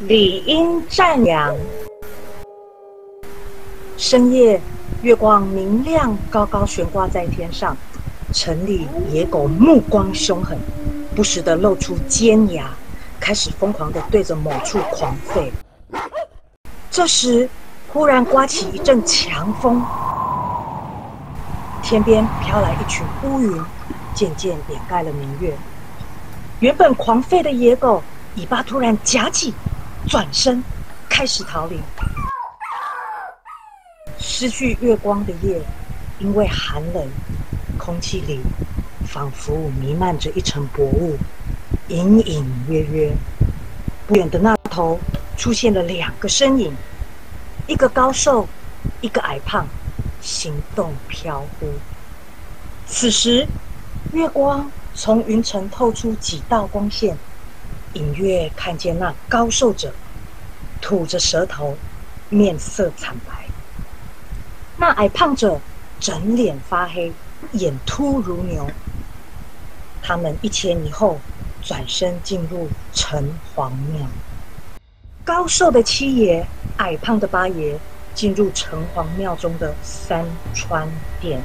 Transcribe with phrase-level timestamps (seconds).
[0.00, 1.54] 理应赞扬。
[3.96, 4.60] 深夜，
[5.02, 7.76] 月光明亮，高高悬挂在天上。
[8.32, 10.58] 城里野狗目光凶狠，
[11.14, 12.70] 不时地露出尖牙，
[13.20, 15.48] 开始疯狂地对着某处狂吠。
[16.90, 17.48] 这时，
[17.92, 19.80] 忽然刮起一阵强风，
[21.84, 23.62] 天边飘来一群乌云，
[24.12, 25.56] 渐渐掩盖了明月。
[26.58, 28.02] 原本狂吠的野狗
[28.34, 29.54] 尾巴突然夹起，
[30.08, 30.62] 转身
[31.08, 31.80] 开始逃离。
[34.18, 35.60] 失去月光的夜，
[36.18, 37.08] 因为寒冷。
[37.76, 38.40] 空气里
[39.06, 41.18] 仿佛弥漫着一层薄雾，
[41.88, 43.12] 隐隐约约。
[44.06, 44.98] 不远的那头
[45.36, 46.72] 出现了两个身影，
[47.66, 48.48] 一个高瘦，
[49.00, 49.66] 一个矮胖，
[50.20, 51.68] 行动飘忽。
[52.86, 53.46] 此时，
[54.12, 57.18] 月光从云层透出几道光线，
[57.94, 59.92] 隐约看见那高瘦者
[60.84, 61.74] 吐着舌头，
[62.28, 63.32] 面色惨白；
[64.76, 65.58] 那矮胖者
[65.98, 67.10] 整脸发黑。
[67.52, 68.66] 眼突如牛，
[70.02, 71.18] 他们一前一后
[71.62, 74.06] 转身进入城隍庙。
[75.24, 77.78] 高瘦的七爷，矮胖的八爷
[78.14, 80.22] 进入城隍庙中的三
[80.54, 80.86] 川
[81.18, 81.40] 殿，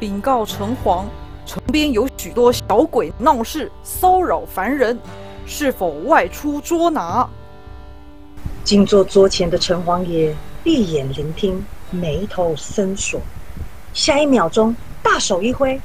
[0.00, 1.04] 禀告城隍，
[1.44, 4.98] 城边有许多小鬼闹事，骚扰凡人，
[5.46, 7.28] 是否外出捉拿？
[8.64, 13.20] 静坐桌前的城隍爷闭眼聆听，眉头深锁。
[13.92, 15.78] 下一秒钟，大手一挥，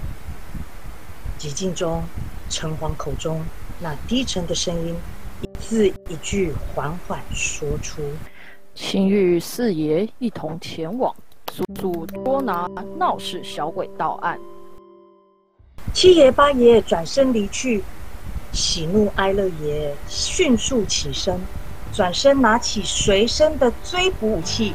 [1.39, 2.03] 寂静中，
[2.50, 3.44] 城隍口中
[3.80, 4.95] 那低沉的声音，
[5.42, 8.02] 一字一句缓缓说出
[8.75, 11.14] ：“请与四爷一同前往，
[11.52, 14.39] 速速捉拿闹事小鬼到案。”
[15.94, 17.83] 七爷八爷转身离去，
[18.53, 21.39] 喜怒哀乐爷迅速起身，
[21.97, 24.71] 转身拿起随身的追捕武器，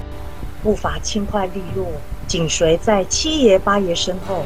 [0.61, 1.87] 步伐轻快利落。
[2.27, 4.43] 紧随在七爷八爷身后，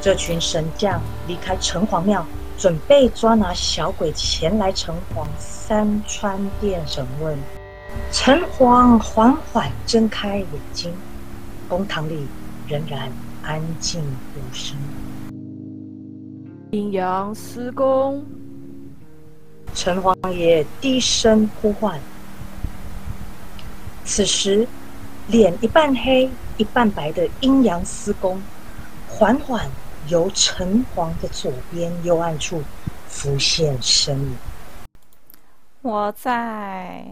[0.00, 2.26] 这群神将离开城隍庙，
[2.58, 7.38] 准备抓拿小鬼前来城隍三川殿审问。
[8.10, 10.92] 城隍缓缓睁开眼睛，
[11.68, 12.26] 公堂里
[12.66, 13.12] 仍然
[13.44, 14.02] 安静
[14.34, 14.76] 无声。
[16.72, 18.24] 阴阳司公，
[19.76, 22.00] 城隍爷低声呼唤。
[24.04, 24.66] 此时，
[25.28, 26.28] 脸一半黑。
[26.58, 28.42] 一半白的阴阳司公，
[29.06, 29.70] 缓缓
[30.08, 32.62] 由城隍的左边幽暗处
[33.08, 34.36] 浮现身影。
[35.82, 37.06] 我在。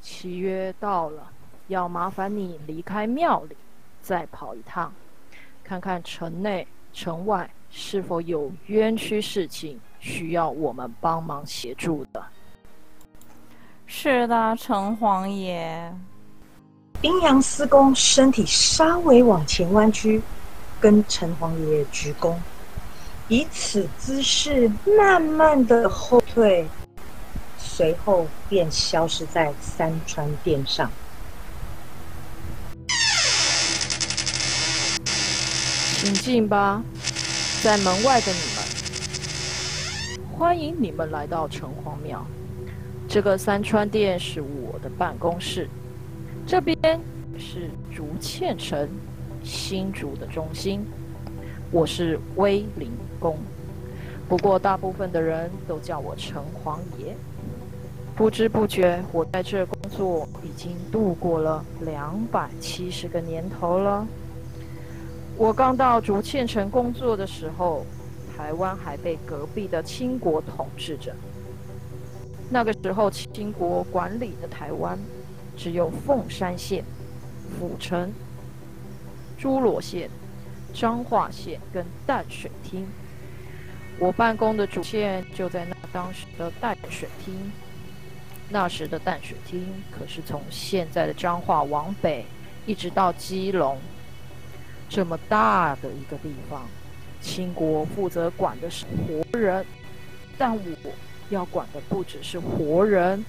[0.00, 1.28] 契约到了，
[1.66, 3.56] 要麻烦你离开庙里，
[4.00, 4.92] 再跑一趟，
[5.64, 12.22] 看看城内城外是否有冤屈事情需要我们帮忙协助的。
[13.86, 15.94] 是的，城隍爷。
[17.02, 20.20] 阴阳司公身体稍微往前弯曲，
[20.80, 22.34] 跟城隍爷鞠躬，
[23.28, 26.68] 以此姿势慢慢的后退，
[27.56, 30.90] 随后便消失在三川殿上。
[36.00, 36.82] 请进吧，
[37.62, 38.57] 在门外的你们，
[40.38, 42.24] 欢迎你们来到城隍庙。
[43.08, 45.68] 这个三川殿是我的办公室。
[46.46, 46.78] 这边
[47.36, 48.88] 是竹堑城
[49.42, 50.86] 新竹的中心，
[51.72, 52.88] 我是威灵
[53.18, 53.36] 公，
[54.28, 57.16] 不过大部分的人都叫我城隍爷。
[58.14, 64.06] 不知不觉，我在这工作已经度过了两百七十个年头了。
[65.36, 67.84] 我刚到竹堑城工作的时候，
[68.38, 71.14] 台湾还被隔壁的清国统治着。
[72.48, 74.98] 那个时候，清国管理的台湾。
[75.56, 76.84] 只有凤山县、
[77.58, 78.12] 府城、
[79.36, 80.08] 诸罗县、
[80.72, 82.86] 彰化县跟淡水厅。
[83.98, 87.34] 我办公的主线就在那当时的淡水厅。
[88.48, 92.24] 那时的淡水厅可是从现在的彰化往北，
[92.64, 93.78] 一直到基隆，
[94.88, 96.62] 这么大的一个地方。
[97.20, 99.64] 清国负责管的是活人，
[100.36, 100.92] 但我
[101.30, 103.24] 要管的不只是活人，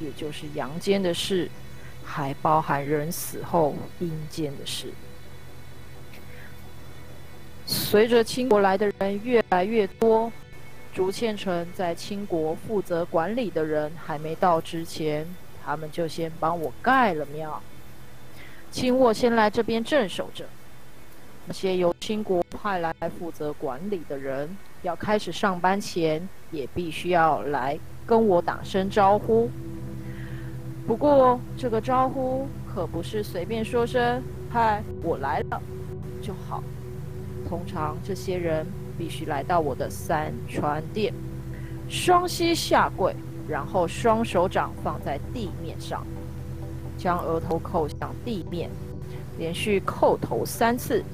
[0.00, 1.50] 也就是阳间的事。
[2.08, 4.92] 还包含人死后阴间的事。
[7.66, 10.32] 随着清国来的人越来越多，
[10.94, 15.26] 竹堑城在清国负责管理的人还没到之前，
[15.64, 17.60] 他们就先帮我盖了庙，
[18.70, 20.46] 请我先来这边镇守着。
[21.46, 24.48] 那些由清国派来负责管理的人，
[24.82, 29.48] 要开始上班前，也必须要来跟我打声招呼。
[30.88, 34.20] 不过这个招呼可不是随便说声
[34.52, 35.62] “嗨，我来了”
[36.20, 36.62] 就好。
[37.48, 38.66] 通常这些人
[38.98, 41.14] 必须来到我的三川殿，
[41.88, 43.14] 双膝下跪，
[43.48, 46.04] 然后双手掌放在地面上，
[46.98, 48.68] 将额头扣向地面，
[49.38, 51.04] 连续叩头三次。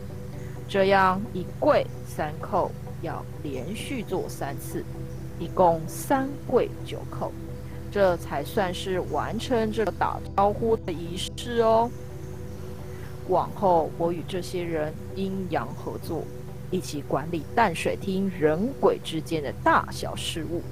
[0.72, 2.70] 这样一跪三叩，
[3.02, 4.82] 要连续做三次，
[5.38, 7.30] 一共三跪九叩，
[7.90, 11.90] 这才算是完成这个打招呼的仪式哦。
[13.28, 16.24] 往后，我与这些人阴阳合作，
[16.70, 20.62] 一起管理淡水厅人鬼之间的大小事务。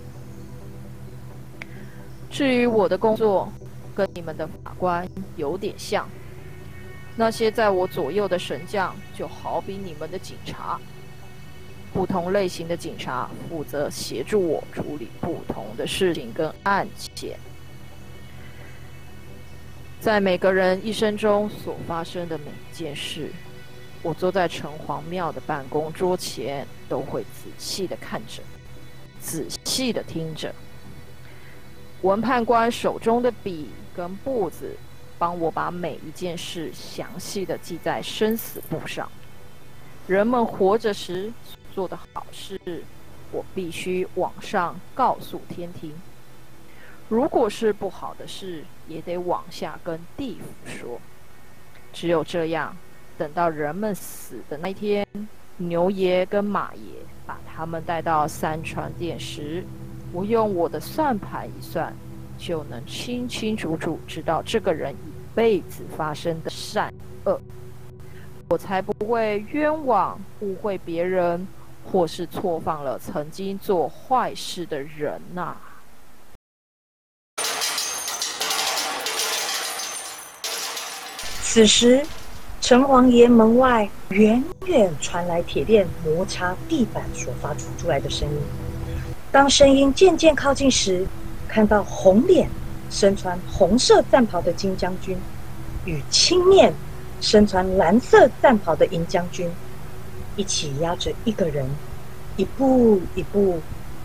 [2.31, 3.53] 至于我的工作，
[3.95, 5.07] 跟你们的法官
[5.37, 6.09] 有点像。
[7.21, 10.81] 那些在我左右的神将，就好比你们的警察。
[11.93, 17.39] 不同类型的警察负责协助我处理不同的事情跟案件。
[20.01, 23.31] 在每个人一生中所发生的每一件事，
[24.01, 28.43] 我坐在城隍庙的办公桌前，都会仔细的看着，
[29.21, 30.55] 仔细的听着。
[32.01, 34.75] 文判官手中的笔跟簿子，
[35.21, 39.07] 帮我把每一件事详细的记在生死簿上。
[40.07, 41.31] 人们活着时
[41.75, 42.59] 做的好事，
[43.31, 45.93] 我必须往上告诉天庭。
[47.11, 50.99] 如果是不好的事，也得往下跟地府说。
[51.93, 52.75] 只有这样，
[53.19, 55.07] 等到人们死的那天，
[55.59, 56.81] 牛爷跟马爷
[57.27, 59.63] 把他们带到三川殿时，
[60.13, 61.95] 我用我的算盘一算，
[62.39, 64.95] 就能清清楚楚知道这个人
[65.35, 66.93] 辈子发生的善
[67.25, 67.41] 恶，
[68.49, 71.47] 我才不会冤枉、误会别人，
[71.85, 75.57] 或是错放了曾经做坏事的人呐。
[81.43, 82.05] 此时，
[82.61, 88.39] 城隍爷门外远远传来铁链摩擦地板所发出出来的声音。
[89.33, 91.05] 当声音渐渐靠近时，
[91.49, 92.49] 看到红脸、
[92.91, 95.17] 身穿红色战袍的金将军，
[95.85, 96.75] 与青面、
[97.21, 99.49] 身穿蓝色战袍的银将军，
[100.37, 101.65] 一起押着一个人，
[102.37, 103.61] 一步一步，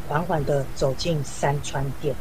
[0.07, 2.15] 缓缓的走进山川殿。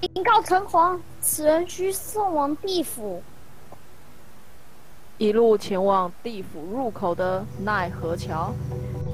[0.00, 3.22] 禀告城隍，此人需送往地府。
[5.18, 8.54] 一路前往地府入口的奈何桥，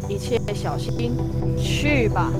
[0.08, 1.16] 一切小心，
[1.58, 2.30] 去吧。